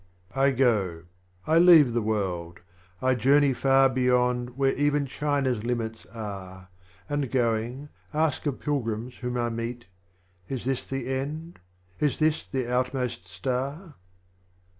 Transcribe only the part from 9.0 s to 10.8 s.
whom I meet," Is